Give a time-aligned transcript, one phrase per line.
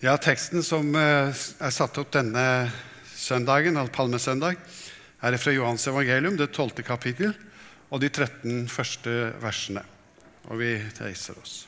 [0.00, 2.70] Ja, Teksten som eh, er satt opp denne
[3.12, 4.56] søndagen, palmesøndag,
[5.20, 6.80] er fra Johans evangelium, det 12.
[6.88, 7.34] kapittel,
[7.92, 9.84] og de 13 første versene.
[10.48, 10.72] Og vi
[11.02, 11.58] reiser oss.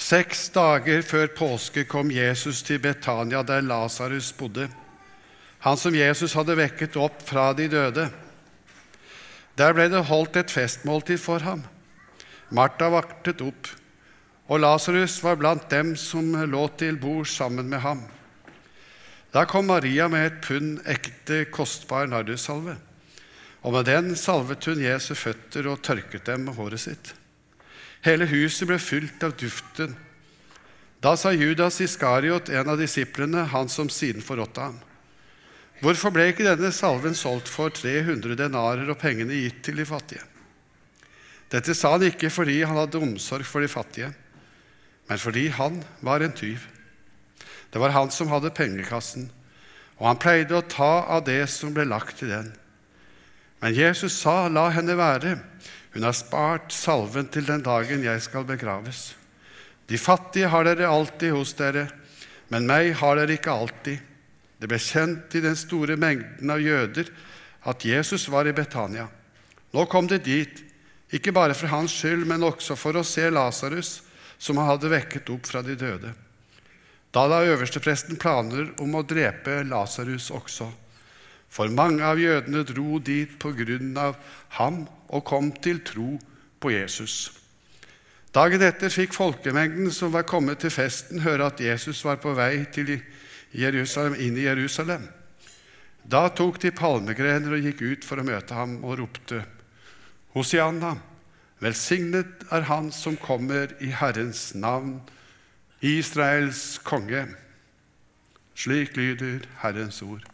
[0.00, 4.70] Seks dager før påske kom Jesus til Betania, der Lasarus bodde,
[5.60, 8.08] han som Jesus hadde vekket opp fra de døde.
[9.60, 11.68] Der ble det holdt et festmåltid for ham.
[12.48, 13.76] Martha vaktet opp,
[14.46, 18.04] og Lasarus var blant dem som lå til bord sammen med ham.
[19.34, 22.76] Da kom Maria med et pund ekte, kostbar nardussalve,
[23.66, 27.12] og med den salvet hun Jesu føtter og tørket dem med håret sitt.
[28.06, 29.96] Hele huset ble fylt av duften.
[31.02, 34.78] Da sa Judas Iskariot, en av disiplene, han som siden forrådte ham,
[35.84, 40.22] Hvorfor ble ikke denne salven solgt for 300 denarer og pengene gitt til de fattige?
[41.52, 44.08] Dette sa han ikke fordi han hadde omsorg for de fattige,
[45.06, 46.66] men fordi han var en tyv.
[47.70, 49.28] Det var han som hadde pengekassen,
[49.98, 52.52] og han pleide å ta av det som ble lagt i den.
[53.60, 55.38] Men Jesus sa, 'La henne være.
[55.92, 59.14] Hun har spart salven til den dagen jeg skal begraves.'
[59.88, 61.88] 'De fattige har dere alltid hos dere,
[62.48, 64.00] men meg har dere ikke alltid.'
[64.60, 67.10] Det ble kjent i den store mengden av jøder
[67.68, 69.08] at Jesus var i Betania.
[69.72, 70.62] Nå kom de dit,
[71.12, 74.00] ikke bare for hans skyld, men også for å se Lasarus,
[74.38, 76.12] som han hadde vekket opp fra de døde.
[77.14, 80.68] Da la øverstepresten planer om å drepe Lasarus også.
[81.48, 84.18] For mange av jødene dro dit på grunn av
[84.58, 86.16] ham og kom til tro
[86.60, 87.30] på Jesus.
[88.36, 92.66] Dagen etter fikk folkemengden som var kommet til festen, høre at Jesus var på vei
[93.56, 95.06] Jerusalem, inn i Jerusalem.
[96.04, 99.40] Da tok de palmegrener og gikk ut for å møte ham og ropte,
[100.36, 100.92] Hosianna,
[101.60, 105.00] velsignet er Han som kommer i Herrens navn,
[105.80, 107.26] Israels konge.
[108.56, 110.24] Slik lyder Herrens ord.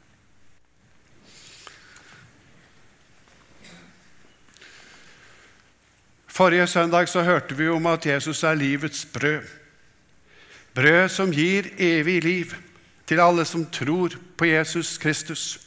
[6.33, 9.43] Forrige søndag så hørte vi om at Jesus er livets brød.
[10.75, 12.55] Brød som gir evig liv
[13.07, 15.61] til alle som tror på Jesus Kristus.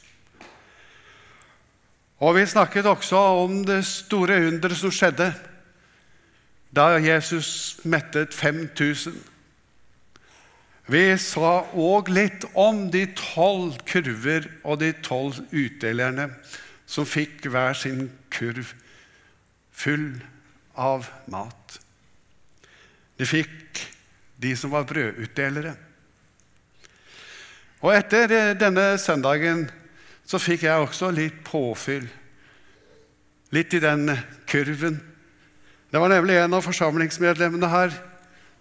[2.19, 5.33] Og Vi snakket også om det store underet som skjedde
[6.75, 9.15] da Jesus mettet 5000.
[10.91, 16.29] Vi sa òg litt om de tolv kurver og de tolv utdelerne
[16.85, 18.73] som fikk hver sin kurv
[19.73, 20.19] full
[20.75, 21.79] av mat.
[23.17, 23.81] De fikk
[24.43, 25.73] de som var brødutdelere.
[27.85, 29.65] Og etter eh, denne søndagen
[30.25, 32.07] så fikk jeg også litt påfyll.
[33.53, 34.09] Litt i den
[34.49, 34.97] kurven.
[35.91, 37.93] Det var nemlig en av forsamlingsmedlemmene her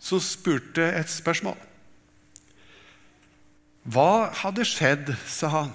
[0.02, 1.56] som spurte et spørsmål.
[3.84, 5.72] Hva hadde skjedd, sa han,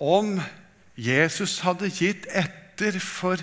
[0.00, 0.38] om
[0.98, 3.42] Jesus hadde gitt etter for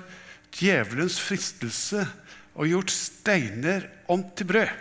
[0.55, 2.05] djevelens fristelse
[2.57, 4.75] og gjort steiner om til brød?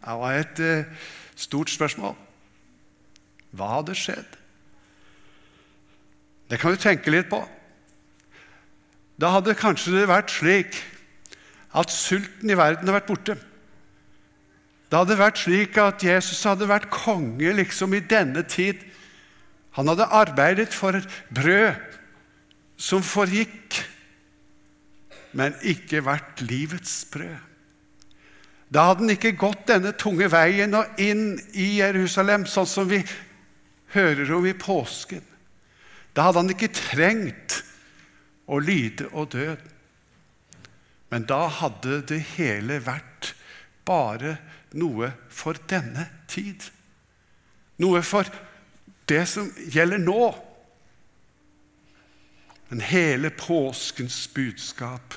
[0.00, 1.08] Det var et eh,
[1.40, 2.12] Stort spørsmål.
[3.56, 4.39] Hva hadde skjedd?
[6.50, 7.40] Det kan du tenke litt på.
[9.20, 10.80] Da hadde kanskje det vært slik
[11.76, 13.36] at sulten i verden hadde vært borte.
[14.90, 18.80] Det hadde vært slik at Jesus hadde vært konge liksom i denne tid.
[19.78, 21.78] Han hadde arbeidet for et brød
[22.80, 23.78] som forgikk,
[25.36, 27.38] men ikke vært livets brød.
[28.70, 33.02] Da hadde han ikke gått denne tunge veien og inn i Jerusalem, sånn som vi
[33.94, 35.29] hører om i påsken.
[36.14, 37.60] Da hadde han ikke trengt
[38.50, 39.54] å lide og dø.
[41.10, 43.32] Men da hadde det hele vært
[43.86, 44.36] bare
[44.78, 46.62] noe for denne tid.
[47.82, 48.28] Noe for
[49.10, 50.30] det som gjelder nå.
[52.70, 55.16] Men hele påskens budskap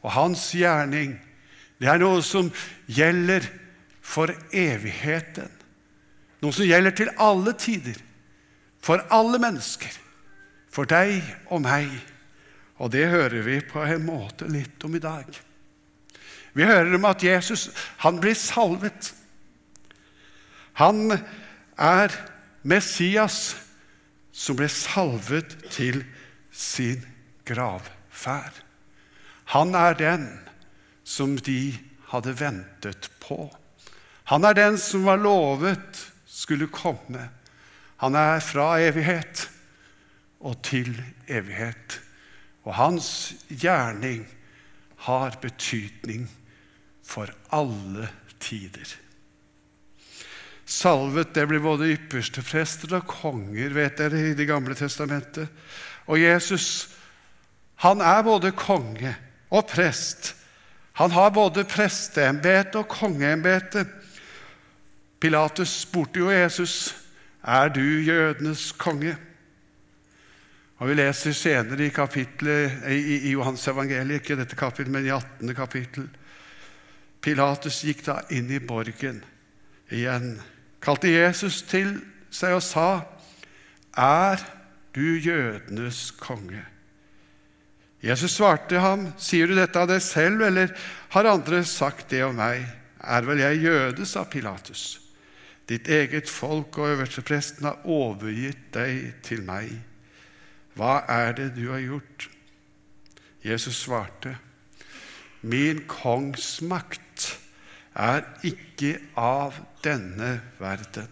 [0.00, 1.16] og hans gjerning
[1.80, 2.50] det er noe som
[2.92, 3.46] gjelder
[4.04, 5.48] for evigheten.
[6.44, 7.96] Noe som gjelder til alle tider,
[8.80, 9.92] for alle mennesker,
[10.70, 11.20] for deg
[11.50, 11.90] og meg.
[12.80, 15.26] Og det hører vi på en måte litt om i dag.
[16.52, 17.68] Vi hører om at Jesus
[18.02, 19.12] han blir salvet.
[20.80, 21.12] Han
[21.76, 22.14] er
[22.62, 23.54] Messias
[24.32, 26.02] som ble salvet til
[26.50, 27.04] sin
[27.48, 28.62] gravferd.
[29.52, 30.26] Han er den
[31.04, 31.74] som de
[32.12, 33.48] hadde ventet på.
[34.30, 37.28] Han er den som var lovet skulle komme.
[38.00, 39.49] Han er fra evighet
[40.40, 40.94] og til
[41.28, 42.00] evighet.
[42.64, 44.24] Og hans gjerning
[45.06, 46.26] har betydning
[47.04, 48.08] for alle
[48.40, 48.96] tider.
[50.70, 55.48] Salvet det blir både ypperste prester og konger, vet dere, i Det gamle testamentet.
[56.06, 56.88] Og Jesus,
[57.82, 59.16] han er både konge
[59.50, 60.34] og prest.
[61.00, 63.86] Han har både presteembete og kongeembete.
[65.20, 66.94] Pilatus spurte jo Jesus,
[67.42, 69.29] 'Er du jødenes konge?'
[70.80, 75.52] Og Vi leser senere i, i, i Johans evangeliet, ikke dette kapitlet, men i 18.
[75.54, 76.06] kapittel.
[77.20, 79.20] Pilatus gikk da inn i borgen
[79.92, 80.38] igjen,
[80.80, 81.98] kalte Jesus til
[82.32, 83.02] seg og sa,
[83.92, 84.40] 'Er
[84.94, 86.64] du jødenes konge?'
[88.02, 90.72] Jesus svarte ham, 'Sier du dette av deg selv, eller
[91.10, 92.64] har andre sagt det om meg?'
[93.04, 95.00] 'Er vel jeg jøde', sa Pilatus.
[95.68, 99.89] 'Ditt eget folk og øverstepresten har overgitt deg til meg.'
[100.78, 102.28] Hva er det du har gjort?
[103.44, 104.36] Jesus svarte,
[105.40, 107.38] Min kongsmakt
[107.96, 111.08] er ikke av denne verden.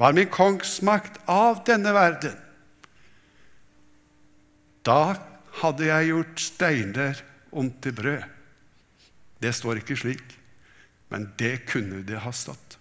[0.00, 2.38] Var min kongsmakt av denne verden?
[4.84, 5.14] Da
[5.60, 7.20] hadde jeg gjort steiner
[7.54, 8.24] om til brød.
[9.40, 10.24] Det står ikke slik,
[11.12, 12.78] men det kunne det ha stått.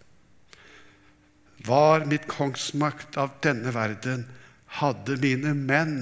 [1.63, 4.25] Var mitt kongsmakt av denne verden,
[4.79, 5.97] hadde mine menn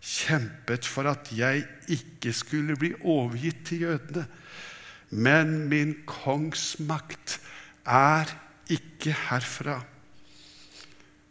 [0.00, 4.26] kjempet for at jeg ikke skulle bli overgitt til jødene.
[5.10, 7.40] Men min kongsmakt
[7.86, 8.30] er
[8.70, 9.80] ikke herfra.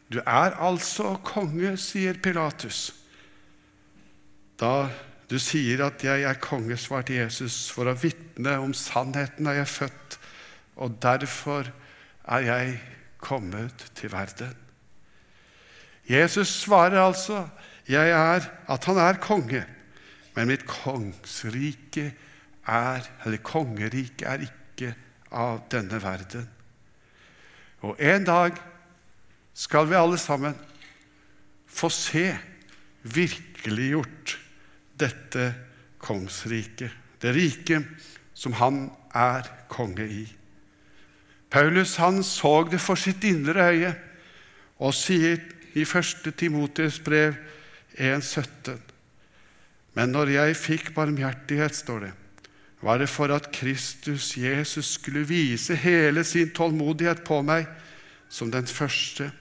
[0.10, 2.90] Du er altså konge, sier Pilatus.
[4.60, 4.90] Da
[5.30, 9.70] du sier at jeg er konge, svarte Jesus, for å vitne om sannheten er jeg
[9.76, 10.18] født,
[10.82, 11.70] og derfor
[12.26, 12.80] er jeg
[13.22, 14.69] kommet til verden.
[16.10, 17.44] Jesus svarer altså
[17.90, 19.64] jeg er, at han er konge,
[20.36, 22.12] men mitt kongsrike
[22.70, 24.94] er, eller kongerike er ikke
[25.34, 26.46] av denne verden.
[27.86, 28.58] Og en dag
[29.54, 30.58] skal vi alle sammen
[31.70, 32.26] få se
[33.04, 34.36] virkeliggjort
[35.00, 35.54] dette
[36.02, 36.92] kongsriket,
[37.22, 37.86] det riket
[38.34, 40.26] som han er konge i.
[41.50, 43.94] Paulus han så det for sitt indre øye
[44.80, 45.40] og sier
[45.80, 46.30] i 1.
[46.38, 47.38] Timotius brev
[47.98, 48.78] 1,17.
[49.98, 52.12] Men når jeg fikk barmhjertighet, står det,
[52.82, 57.68] var det for at Kristus Jesus skulle vise hele sin tålmodighet på meg
[58.32, 59.32] som den første,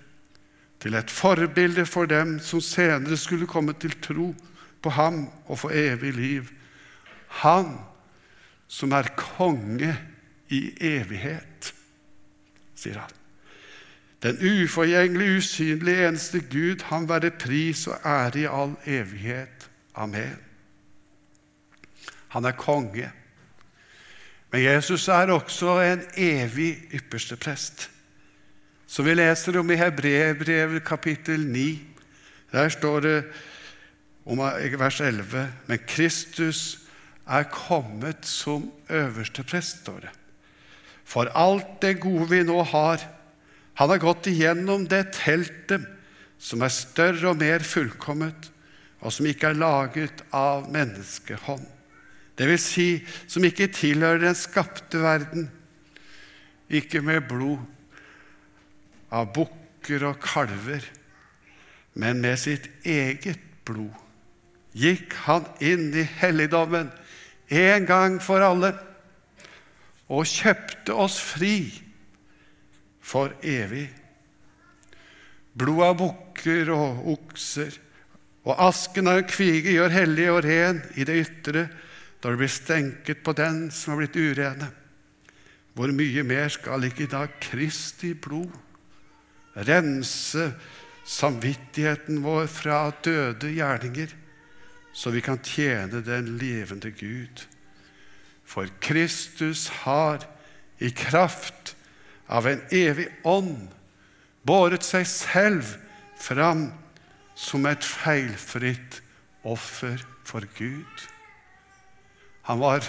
[0.79, 4.31] til et forbilde for dem som senere skulle komme til tro
[4.83, 6.51] på ham og få evig liv.
[7.43, 7.75] Han
[8.71, 9.91] som er konge
[10.55, 10.63] i
[10.95, 11.73] evighet,
[12.79, 13.18] sier han.
[14.23, 19.71] Den uforgjengelige, usynlige, eneste Gud, han være pris og ære i all evighet.
[19.95, 20.39] Amen.
[22.29, 23.13] Han er konge.
[24.51, 27.91] Men Jesus er også en evig ypperste prest.
[28.87, 31.83] Som vi leser om i Hebreerbrevet kapittel 9.
[32.53, 33.25] Der står det
[34.27, 34.39] om
[34.79, 36.79] vers 11.: Men Kristus
[37.27, 40.11] er kommet som øverste prest, står det.
[41.05, 43.18] For alt det gode vi nå har,
[43.79, 45.85] han har gått igjennom det teltet
[46.43, 48.49] som er større og mer fullkomment,
[48.99, 51.63] og som ikke er laget av menneskehånd.
[52.39, 52.89] Vil si,
[53.31, 55.47] som ikke tilhører den skapte verden,
[56.67, 57.63] ikke med blod
[59.15, 60.83] av bukker og kalver,
[61.95, 63.95] men med sitt eget blod
[64.79, 66.91] gikk han inn i helligdommen
[67.49, 68.75] en gang for alle
[70.11, 71.57] og kjøpte oss fri
[73.09, 73.89] for evig.
[75.59, 77.79] Blod av bukker og okser
[78.49, 81.67] og asken av en kvige gjør hellig og ren i det ytre
[82.23, 84.71] når det blir stenket på den som har blitt urene.
[85.77, 88.55] Hvor mye mer skal ikke da Kristi blod
[89.69, 90.49] rense
[91.09, 94.11] samvittigheten vår fra døde gjerninger,
[94.93, 97.45] så vi kan tjene den levende Gud?
[98.49, 100.25] For Kristus har
[100.81, 101.75] i kraft
[102.29, 103.69] av en evig ånd
[104.49, 105.77] båret seg selv
[106.19, 106.69] fram
[107.39, 109.01] som et feilfritt
[109.47, 111.05] offer for Gud.
[112.49, 112.85] Han var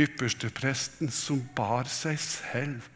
[0.00, 2.88] ypperstepresten som bar seg selv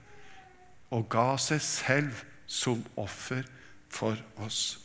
[0.94, 3.44] og ga seg selv som offer
[3.90, 4.78] for oss.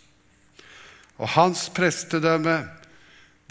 [1.22, 2.63] Og hans prestedømme,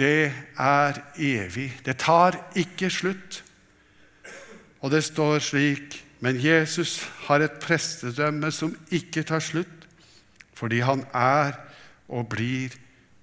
[0.01, 1.71] det er evig.
[1.85, 3.43] Det tar ikke slutt.
[4.81, 9.89] Og det står slik men Jesus har et prestedømme som ikke tar slutt,
[10.55, 11.57] fordi han er
[12.09, 12.75] og blir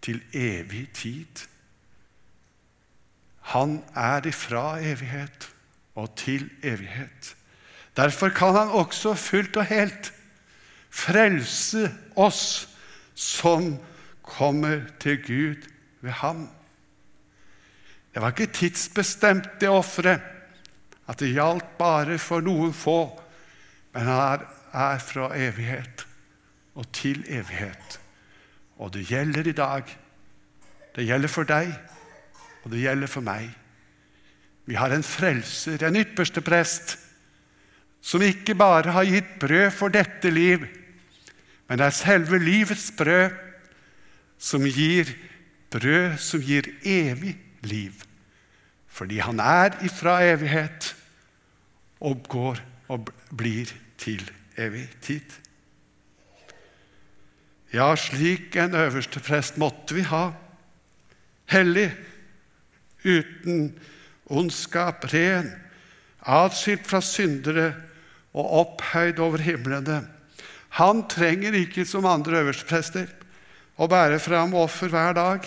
[0.01, 1.45] til evig tid.
[3.53, 5.49] Han er ifra evighet
[5.95, 7.35] og til evighet.
[7.97, 10.13] Derfor kan han også fullt og helt
[10.89, 12.69] frelse oss
[13.15, 13.77] som
[14.21, 15.69] kommer til Gud
[16.01, 16.49] ved ham.
[18.13, 20.21] Det var ikke tidsbestemt, det offeret,
[21.07, 22.99] at det gjaldt bare for noen få,
[23.95, 24.43] men han
[24.75, 26.03] er fra evighet
[26.77, 27.99] og til evighet.
[28.77, 29.87] Og det gjelder i dag.
[30.95, 31.71] Det gjelder for deg,
[32.63, 33.49] og det gjelder for meg.
[34.67, 36.97] Vi har en frelser, en ypperste prest,
[38.01, 40.65] som ikke bare har gitt brød for dette liv,
[41.67, 43.33] men det er selve livets brød,
[44.37, 45.09] som gir
[45.73, 47.35] brød som gir evig
[47.67, 48.06] liv.
[48.97, 50.95] Fordi han er ifra evighet
[52.01, 53.69] og går og blir
[54.01, 54.23] til
[54.57, 55.35] evig tid.
[57.73, 60.31] Ja, slik en øverste prest måtte vi ha.
[61.51, 61.91] Hellig,
[63.05, 63.75] uten
[64.33, 65.51] ondskap, ren,
[66.25, 67.73] atskilt fra syndere
[68.33, 70.01] og opphøyd over himlene.
[70.79, 73.07] Han trenger ikke, som andre øversteprester,
[73.77, 75.45] å bære fram offer hver dag.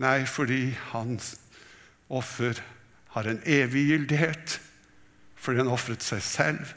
[0.00, 1.34] Nei, fordi hans
[2.10, 2.58] offer
[3.14, 4.58] har en evig gyldighet,
[5.40, 6.74] fordi han ofret seg selv.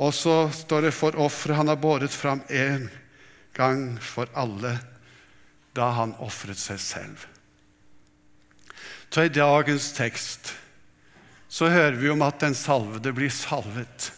[0.00, 2.88] Og så står det for offeret han har båret fram en
[3.56, 4.78] gang for alle,
[5.76, 7.28] da han ofret seg selv.
[9.12, 10.54] Så I dagens tekst
[11.52, 14.08] så hører vi om at den salvede blir salvet.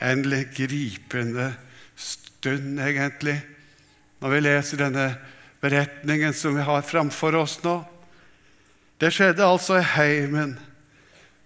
[0.00, 0.22] En
[0.56, 1.50] gripende
[1.96, 3.36] stund, egentlig,
[4.22, 5.10] når vi leser denne
[5.60, 7.80] beretningen som vi har framfor oss nå.
[8.98, 10.56] Det skjedde altså i heimen,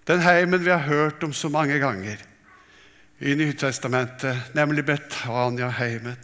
[0.08, 2.20] den heimen vi har hørt om så mange ganger
[3.22, 6.16] i Nytestamentet, nemlig Betania-heimen.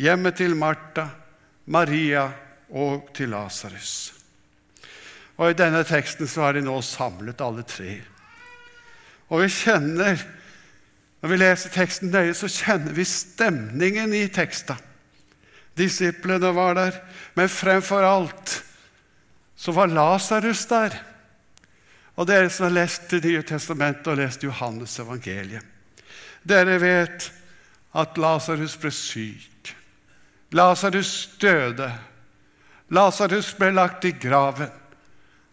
[0.00, 1.08] Hjemmet til Martha,
[1.64, 2.30] Maria
[2.72, 4.14] og til Lasarus.
[5.36, 7.98] Og I denne teksten så har de nå samlet alle tre.
[9.28, 10.22] Og vi kjenner,
[11.22, 14.74] Når vi leser teksten nøye, så kjenner vi stemningen i teksten.
[15.76, 16.98] Disiplene var der,
[17.34, 18.58] men fremfor alt
[19.56, 20.96] så var Lasarus der.
[22.18, 25.64] Og dere som har lest Det nye testamentet og lest Johannes evangeliet,
[26.42, 27.30] dere vet
[27.94, 29.72] at Lasarus ble syk.
[30.52, 31.88] Lasarus døde.
[32.92, 34.70] Lasarus ble lagt i graven.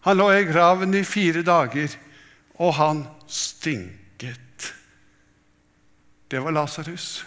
[0.04, 1.92] Han lå i graven i fire dager,
[2.60, 4.72] og han stinket.
[6.28, 7.24] Det var Lasarus.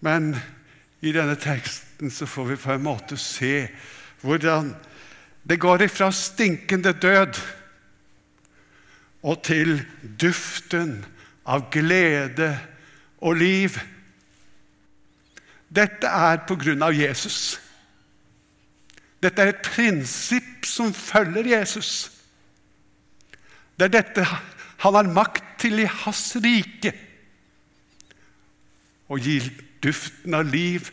[0.00, 0.36] Men
[1.06, 3.68] i denne teksten så får vi på en måte se
[4.22, 4.72] hvordan
[5.46, 7.38] det går ifra stinkende død
[9.26, 9.78] og til
[10.20, 10.98] duften
[11.46, 12.50] av glede
[13.22, 13.78] og liv.
[15.70, 17.56] Dette er på grunn av Jesus.
[19.22, 22.10] Dette er et prinsipp som følger Jesus.
[23.76, 26.92] Det er dette han har makt til i hans rike.
[29.06, 29.38] Å gi
[29.86, 30.90] duften av liv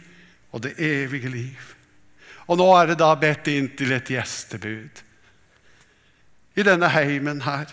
[0.54, 1.74] og det evige liv.
[2.48, 5.04] Og nå er det da bedt inn til et gjestebud
[6.54, 7.72] i denne heimen her.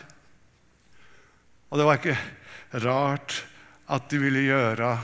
[1.71, 3.43] Og det var ikke rart
[3.91, 4.95] at de ville gjøre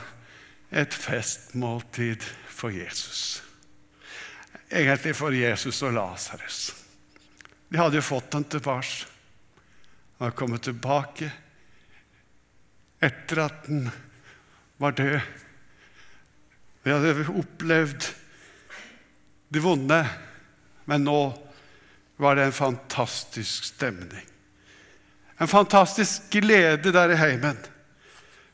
[0.71, 3.43] et festmåltid for Jesus.
[4.71, 6.73] Egentlig for Jesus og Lasarus.
[7.67, 9.07] De hadde jo fått ham tilbake.
[10.17, 11.29] Han var kommet tilbake
[13.03, 13.89] etter at han
[14.81, 15.19] var død.
[16.87, 18.05] Vi hadde opplevd
[19.51, 19.97] det vonde,
[20.87, 21.19] men nå
[22.15, 24.23] var det en fantastisk stemning.
[25.35, 27.59] En fantastisk glede der i heimen.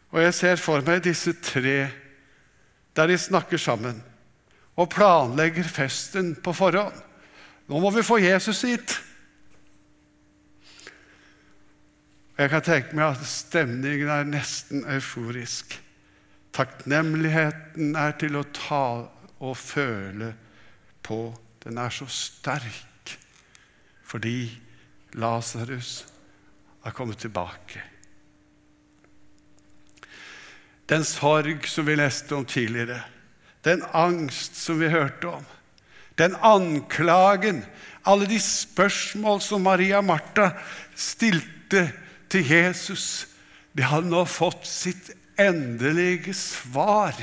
[0.09, 1.77] Og jeg ser for meg disse tre
[2.97, 4.01] der de snakker sammen
[4.81, 6.97] og planlegger festen på forhånd.
[7.69, 8.97] Nå må vi få Jesus hit.
[12.41, 15.77] Jeg kan tenke meg at stemningen er nesten euforisk.
[16.53, 18.85] Takknemligheten er til å ta
[19.43, 20.33] og føle
[21.03, 21.33] på.
[21.63, 23.17] Den er så sterk
[24.13, 24.51] fordi
[25.17, 26.03] Lasarus
[26.83, 27.81] har kommet tilbake.
[30.89, 32.99] Den sorg som vi leste om tidligere,
[33.65, 35.45] den angst som vi hørte om,
[36.19, 37.63] den anklagen,
[38.05, 40.51] alle de spørsmål som Maria Martha
[40.95, 41.87] stilte
[42.29, 43.27] til Jesus,
[43.73, 47.15] de hadde nå fått sitt endelige svar.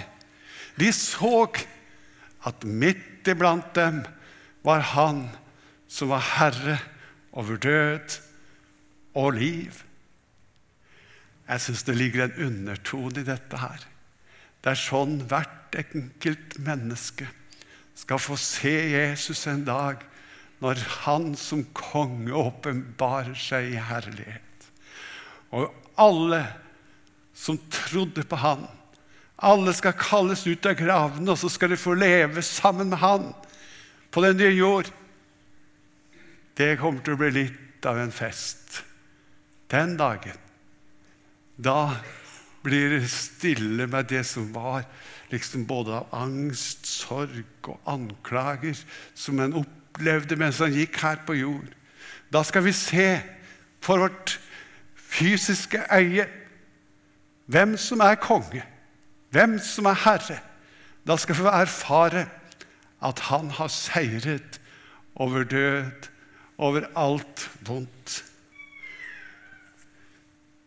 [0.78, 1.48] De så
[2.46, 4.02] at midt iblant dem
[4.64, 5.28] var Han
[5.88, 6.78] som var herre
[7.32, 8.18] over død
[9.14, 9.82] og liv.
[11.48, 13.82] Jeg syns det ligger en undertone i dette her.
[14.62, 17.26] Det er sånn hvert enkelt menneske
[18.00, 20.02] skal få se Jesus en dag
[20.60, 24.68] når han som konge åpenbarer seg i herlighet.
[25.56, 26.44] Og alle
[27.34, 28.66] som trodde på han,
[29.40, 33.30] alle skal kalles ut av gravene, og så skal de få leve sammen med han
[34.12, 34.90] på den nye jord.
[36.58, 38.82] Det kommer til å bli litt av en fest
[39.72, 40.36] den dagen.
[41.56, 41.94] Da
[42.64, 44.84] blir det stille med det som var
[45.30, 48.76] liksom både av angst, sorg og anklager
[49.14, 51.70] som en opplevde mens han gikk her på jord.
[52.28, 53.08] Da skal vi se
[53.80, 54.36] for vårt
[55.10, 56.28] fysiske øye
[57.50, 58.62] hvem som er konge,
[59.34, 60.38] hvem som er herre.
[61.06, 62.26] Da skal vi erfare
[63.02, 64.60] at han har seiret
[65.14, 66.08] over død,
[66.58, 68.24] over alt vondt.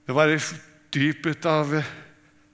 [0.07, 0.39] Det var i
[0.93, 1.71] dypet av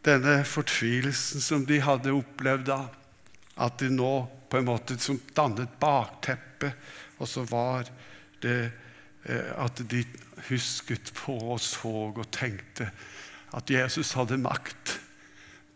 [0.06, 2.84] denne fortvilelsen som de hadde opplevd da,
[3.60, 4.14] at de nå
[4.50, 6.76] på en måte som dannet bakteppet,
[7.20, 7.90] og så var
[8.44, 8.60] det
[9.26, 10.04] eh, at de
[10.50, 12.90] husket på og så og tenkte
[13.56, 15.00] at Jesus hadde makt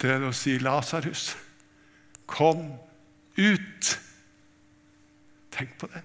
[0.01, 1.35] til å si 'Lasarus,
[2.27, 2.73] kom
[3.37, 3.97] ut'.
[5.53, 6.01] Tenk på det.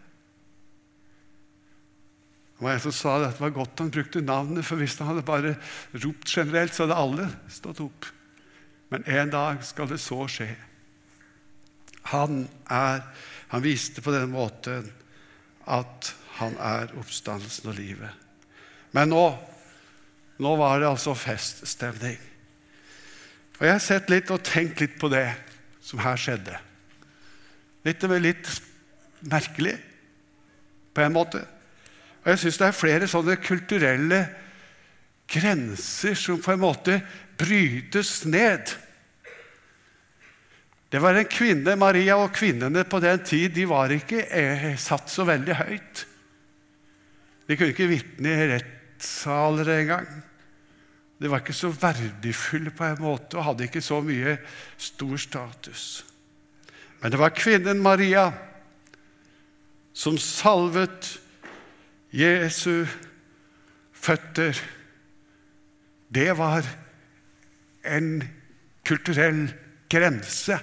[2.58, 5.12] Det var en som sa at det var godt han brukte navnet, for hvis han
[5.12, 5.56] hadde bare
[5.94, 8.08] ropt generelt, så hadde alle stått opp.
[8.90, 10.48] Men en dag skal det så skje.
[12.10, 13.04] Han, er,
[13.48, 14.88] han viste på denne måten
[15.68, 18.26] at han er oppstandelsen og livet.
[18.96, 19.22] Men nå
[20.38, 22.18] nå var det altså feststemning.
[23.58, 25.26] Og Jeg har sett litt og tenkt litt på det
[25.82, 26.58] som her skjedde.
[27.86, 28.50] Litt, litt
[29.26, 29.74] merkelig
[30.94, 31.42] på en måte.
[32.22, 34.20] Og jeg syns det er flere sånne kulturelle
[35.28, 37.00] grenser som på en måte
[37.38, 38.70] brytes ned.
[40.88, 45.10] Det var en kvinne, Maria, og kvinnene på den tid de var ikke eh, satt
[45.12, 46.04] så veldig høyt.
[47.48, 50.08] De kunne ikke vitne i rettssaler engang.
[51.18, 54.36] De var ikke så verdifulle på en måte og hadde ikke så mye
[54.78, 55.86] stor status.
[57.00, 58.28] Men det var kvinnen Maria
[59.98, 61.16] som salvet
[62.14, 62.86] Jesu
[63.92, 64.58] føtter.
[66.08, 66.66] Det var
[67.84, 68.22] en
[68.86, 69.48] kulturell
[69.90, 70.58] grense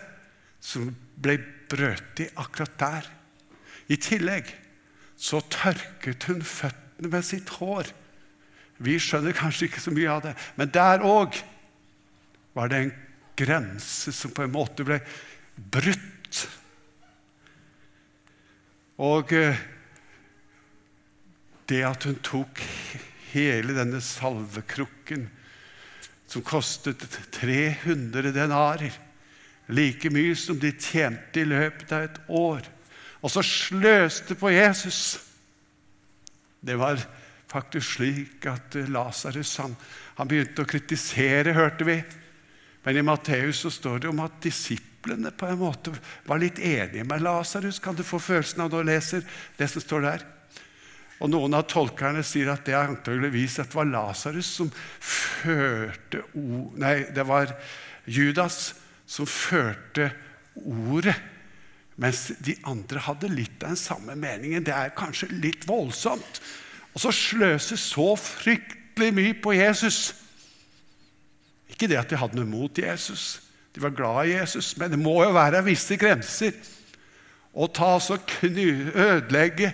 [0.64, 0.90] som
[1.22, 1.38] ble
[1.70, 3.12] brøt i akkurat der.
[3.92, 4.50] I tillegg
[5.20, 7.92] så tørket hun føttene med sitt hår.
[8.84, 11.38] Vi skjønner kanskje ikke så mye av det, men der òg
[12.56, 12.94] var det en
[13.40, 15.00] grense som på en måte ble
[15.56, 16.42] brutt.
[19.04, 19.64] Og eh,
[21.68, 22.62] det at hun tok
[23.34, 25.28] hele denne salvekrukken,
[26.32, 27.04] som kostet
[27.36, 28.96] 300 denarer,
[29.68, 32.66] like mye som de tjente i løpet av et år,
[33.24, 35.18] og så sløste på Jesus
[36.66, 37.00] Det var
[37.56, 39.76] faktisk slik at eh, Lasarus han,
[40.20, 41.98] han, begynte å kritisere, hørte vi.
[42.86, 45.94] Men i Matteus så står det om at disiplene på en måte
[46.28, 47.80] var litt enige med Lasarus.
[47.82, 50.26] Kan du få følelsen av når du leser det som står der?
[51.24, 56.26] Og Noen av tolkerne sier at det antageligvis at var Lasarus som førte.
[56.36, 57.56] Nei, det var
[58.06, 58.76] Judas
[59.08, 60.12] som førte
[60.60, 61.16] ordet.
[61.96, 64.66] Mens de andre hadde litt av den samme meningen.
[64.68, 66.42] Det er kanskje litt voldsomt.
[66.96, 70.14] Og så sløse så fryktelig mye på Jesus.
[71.70, 73.42] Ikke det at de hadde noe mot Jesus,
[73.76, 76.56] de var glad i Jesus, men det må jo være visse grenser.
[77.56, 79.74] Å ta så kny, ødelegge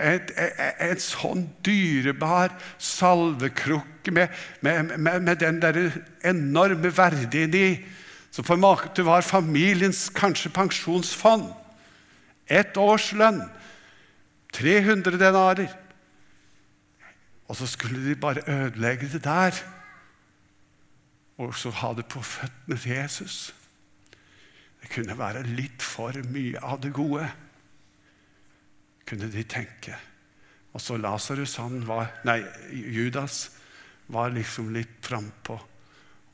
[0.00, 0.28] en,
[0.80, 5.80] et sånn dyrebar salvekrukke med, med, med, med den der
[6.28, 7.68] enorme verdien i,
[8.30, 11.48] som for var familiens kanskje pensjonsfond.
[12.46, 13.42] Ett årslønn.
[14.52, 15.70] 300 denarer.
[17.50, 19.56] Og så skulle de bare ødelegge det der.
[21.42, 23.54] Og så ha det på føttene til Jesus.
[24.80, 27.26] Det kunne være litt for mye av det gode,
[29.08, 29.96] kunne de tenke.
[30.72, 32.38] Og så Lasarus, han var Nei,
[32.70, 33.50] Judas
[34.06, 35.58] var liksom litt frampå.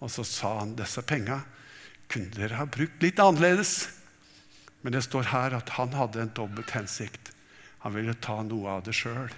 [0.05, 1.40] Og så sa han disse penga
[2.12, 3.88] kunne dere ha brukt litt annerledes.
[4.85, 7.33] Men det står her at han hadde en dobbelt hensikt.
[7.83, 9.33] Han ville ta noe av det sjøl.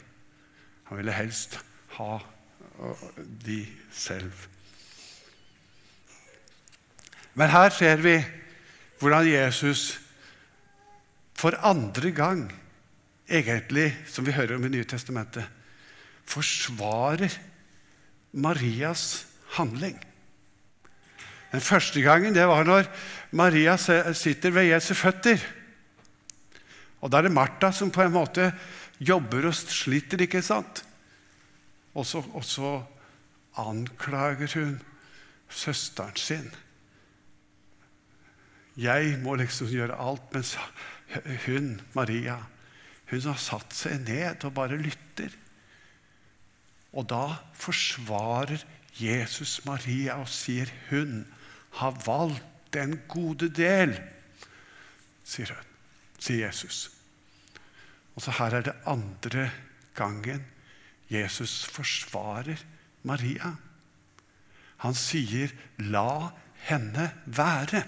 [0.91, 1.61] Han ville helst
[1.99, 2.19] ha
[3.47, 3.61] de
[3.95, 4.33] selv.
[7.39, 8.17] Men her ser vi
[8.99, 10.01] hvordan Jesus
[11.39, 12.49] for andre gang,
[13.31, 15.47] egentlig, som vi hører om i Nye Testamentet,
[16.27, 17.31] forsvarer
[18.33, 19.99] Marias handling.
[21.53, 22.91] Den første gangen det var når
[23.31, 25.39] Maria sitter ved Jesu føtter.
[27.01, 28.51] Og da er det Martha som på en måte
[28.99, 30.83] jobber og sliter, ikke sant?
[31.99, 32.73] Og så, og så
[33.59, 34.79] anklager hun
[35.51, 36.51] søsteren sin.
[38.79, 40.55] Jeg må liksom gjøre alt, mens
[41.47, 42.37] hun, Maria,
[43.11, 45.33] hun har satt seg ned og bare lytter.
[46.95, 48.63] Og da forsvarer
[48.99, 51.25] Jesus Maria og sier hun
[51.81, 53.95] har valgt den gode del,
[55.25, 55.75] sier hun,
[56.21, 56.89] sier Jesus.
[58.15, 59.49] Og så her er det andre
[59.99, 60.45] gangen
[61.11, 62.61] Jesus forsvarer
[63.03, 63.55] Maria.
[64.85, 66.31] Han sier, 'La
[66.69, 67.87] henne være'.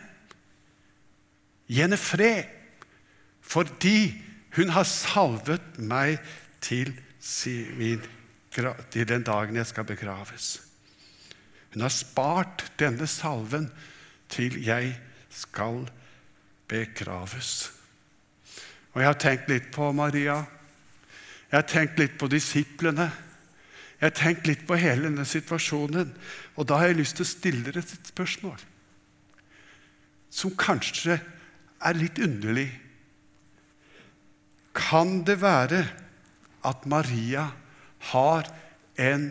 [1.68, 2.44] Gi henne fred,
[3.40, 4.22] fordi
[4.56, 6.18] hun har salvet meg
[6.60, 10.62] til, til den dagen jeg skal begraves.
[11.72, 13.70] Hun har spart denne salven
[14.28, 14.96] til jeg
[15.30, 15.86] skal
[16.68, 17.72] begraves.
[18.92, 20.42] Og Jeg har tenkt litt på Maria.
[21.50, 23.08] Jeg har tenkt litt på disiplene.
[23.98, 26.12] Jeg har tenkt litt på hele denne situasjonen.
[26.54, 28.66] Og da har jeg lyst til å stille dere et spørsmål
[30.30, 31.16] som kanskje
[31.82, 32.68] er litt underlig.
[34.78, 35.80] Kan det være
[36.70, 37.48] at Maria
[38.12, 38.46] har
[38.94, 39.24] en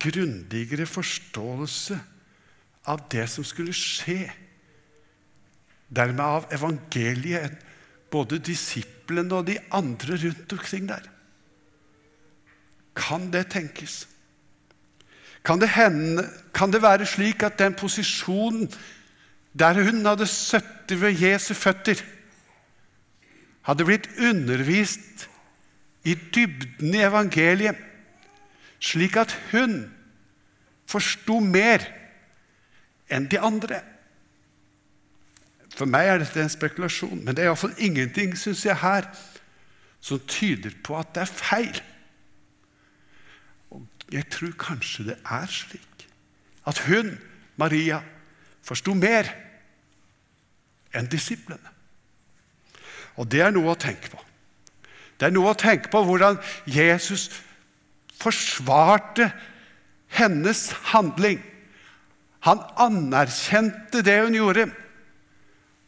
[0.00, 1.98] grundigere forståelse
[2.88, 4.22] av det som skulle skje.
[5.90, 7.60] Dermed av evangeliet
[8.10, 11.08] både disiplene og de andre rundt omkring der.
[12.96, 14.08] Kan det tenkes?
[15.44, 18.68] Kan det, hende, kan det være slik at den posisjonen
[19.58, 22.02] der hun hadde sittet ved Jesu føtter,
[23.62, 25.26] hadde blitt undervist
[26.04, 27.76] i dybden i evangeliet,
[28.80, 29.90] slik at hun
[30.86, 31.84] forsto mer
[33.10, 33.80] enn de andre.
[35.76, 39.06] For meg er dette en spekulasjon, men det er iallfall ingenting synes jeg, her
[40.00, 41.82] som tyder på at det er feil.
[43.70, 46.06] Og jeg tror kanskje det er slik
[46.68, 47.14] at hun,
[47.56, 48.00] Maria,
[48.62, 49.28] forsto mer
[50.96, 51.70] enn disiplene.
[53.20, 54.20] Og det er noe å tenke på.
[55.20, 57.28] Det er noe å tenke på hvordan Jesus
[58.20, 59.30] forsvarte
[60.16, 61.40] hennes handling.
[62.46, 64.70] Han anerkjente det hun gjorde,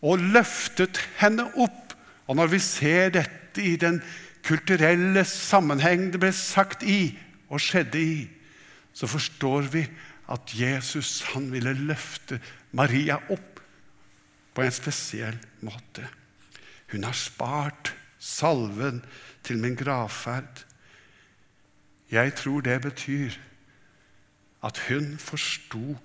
[0.03, 1.95] og løftet henne opp.
[2.29, 4.01] Og når vi ser dette i den
[4.47, 7.15] kulturelle sammenheng det ble sagt i
[7.53, 8.23] og skjedde i,
[8.93, 9.85] så forstår vi
[10.33, 12.41] at Jesus han ville løfte
[12.77, 13.61] Maria opp
[14.53, 16.05] på en spesiell måte.
[16.93, 19.01] Hun har spart salven
[19.45, 20.65] til min gravferd.
[22.13, 23.37] Jeg tror det betyr
[24.63, 25.97] at hun forsto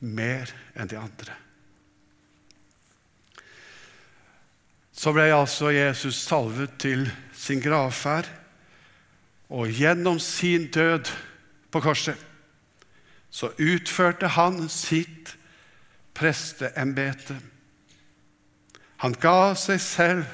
[0.00, 1.34] mer enn de andre.
[5.00, 8.26] Så ble altså Jesus salvet til sin gravferd,
[9.48, 11.08] og gjennom sin død
[11.72, 12.26] på korset
[13.30, 15.36] så utførte han sitt
[16.18, 17.36] presteembete.
[19.00, 20.26] Han ga seg selv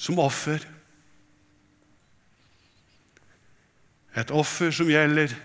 [0.00, 0.64] som offer.
[4.16, 5.36] Et offer som gjelder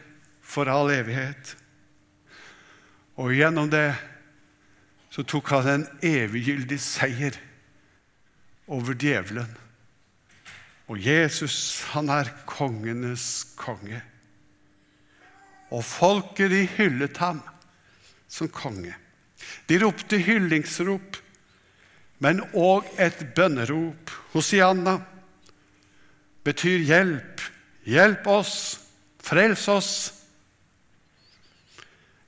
[0.42, 1.54] for all evighet.
[3.20, 3.90] Og gjennom det
[5.16, 7.38] så tok han en eviggyldig seier
[8.68, 9.48] over djevelen.
[10.92, 14.02] Og Jesus, han er kongenes konge.
[15.72, 17.40] Og folket, de hyllet ham
[18.28, 18.92] som konge.
[19.72, 21.22] De ropte hyllingsrop,
[22.20, 24.12] men òg et bønnerop.
[24.36, 24.98] Hosianna
[26.44, 27.46] betyr hjelp.
[27.88, 28.58] Hjelp oss,
[29.24, 29.96] frels oss.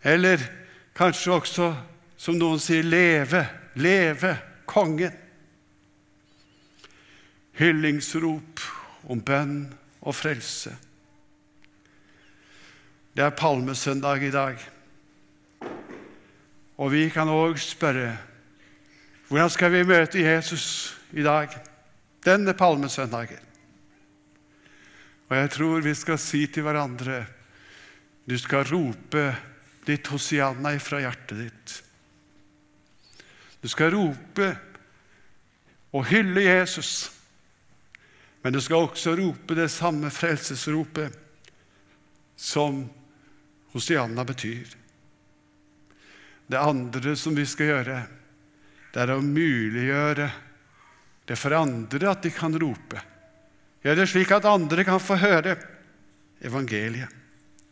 [0.08, 0.40] Eller
[0.96, 1.72] kanskje også,
[2.18, 3.44] som noen sier, leve,
[3.78, 4.34] leve
[4.70, 5.14] kongen.
[7.58, 8.62] Hyllingsrop
[9.10, 9.60] om bønn
[10.02, 10.74] og frelse.
[13.18, 14.60] Det er palmesøndag i dag.
[16.78, 18.12] Og vi kan òg spørre
[19.28, 21.52] hvordan skal vi møte Jesus i dag,
[22.24, 23.42] denne palmesøndagen?
[25.28, 27.26] Og jeg tror vi skal si til hverandre
[28.28, 29.26] du skal rope
[29.88, 31.76] ditt Hosianna fra hjertet ditt.
[33.62, 34.50] Du skal rope
[35.96, 37.12] og hylle Jesus,
[38.44, 41.16] men du skal også rope det samme frelsesropet
[42.38, 42.84] som
[43.74, 44.68] Hosianna betyr.
[46.48, 48.02] Det andre som vi skal gjøre,
[48.94, 50.30] det er å muliggjøre
[51.28, 53.02] det for andre at de kan rope.
[53.84, 55.58] Gjør det slik at andre kan få høre
[56.42, 57.12] evangeliet.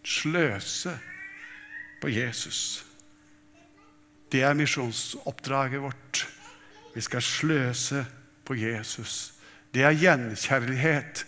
[0.06, 0.94] Sløse
[2.02, 2.85] på Jesus.
[4.36, 6.26] Det er misjonsoppdraget vårt
[6.96, 8.02] Vi skal sløse
[8.46, 9.34] på Jesus.
[9.72, 11.26] Det er gjenkjærlighet.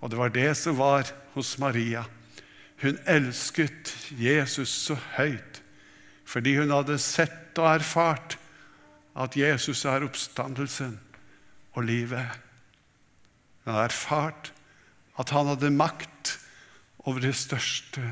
[0.00, 2.04] Og det var det som var hos Maria.
[2.82, 5.62] Hun elsket Jesus så høyt
[6.28, 8.34] fordi hun hadde sett og erfart
[9.16, 10.98] at Jesus er oppstandelsen
[11.72, 12.26] og livet.
[13.64, 14.50] Hun hadde erfart
[15.16, 16.34] at han hadde makt
[17.08, 18.04] over det største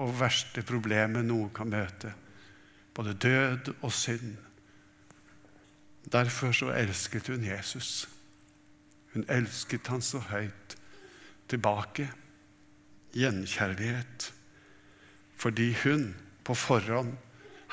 [0.00, 2.14] og verste problemet noen kan møte,
[2.94, 4.36] både død og synd.
[6.12, 8.08] Derfor så elsket hun Jesus.
[9.14, 10.76] Hun elsket han så høyt
[11.48, 12.10] tilbake.
[13.14, 14.32] Gjenkjærlighet.
[15.36, 17.16] Fordi hun på forhånd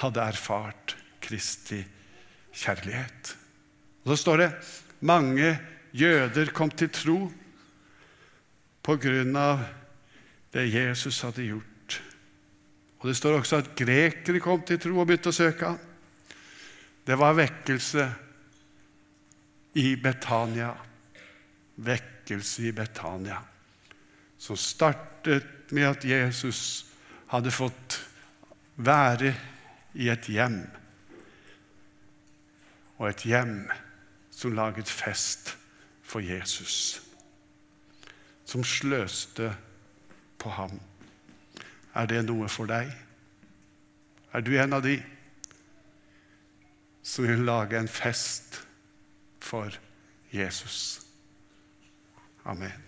[0.01, 1.84] hadde erfart Kristi
[2.53, 3.38] kjærlighet.
[4.03, 4.51] Og Så står det
[4.99, 5.60] mange
[5.93, 7.32] jøder kom til tro
[8.84, 9.65] på grunn av
[10.53, 11.76] det Jesus hadde gjort.
[12.99, 15.79] Og Det står også at grekere kom til tro og begynte å søke ham.
[17.07, 18.07] Det var vekkelse
[19.77, 20.71] i Betania.
[21.77, 23.38] Vekkelse i Betania.
[24.38, 26.88] Som startet med at Jesus
[27.31, 27.99] hadde fått
[28.75, 29.33] være
[29.97, 30.60] i et hjem.
[32.97, 33.60] Og et hjem
[34.33, 35.53] som laget fest
[36.03, 37.01] for Jesus.
[38.45, 39.51] Som sløste
[40.41, 40.79] på ham.
[41.97, 42.91] Er det noe for deg?
[44.33, 44.99] Er du en av de
[47.01, 48.62] som vil lage en fest
[49.41, 49.73] for
[50.31, 51.01] Jesus?
[52.45, 52.87] Amen.